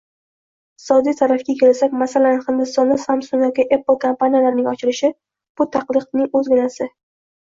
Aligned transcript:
Iqtisodiy 0.79 1.15
tarafga 1.17 1.53
kelsak, 1.57 1.91
masalan, 2.03 2.39
Hindistonda 2.47 2.97
Samsung 3.03 3.43
yoki 3.47 3.65
Apple 3.77 3.97
kompaniyalarining 4.05 4.71
ochilishi– 4.71 5.11
bu 5.61 5.69
taqlidning 5.77 6.25
oʻzginasi. 6.41 6.89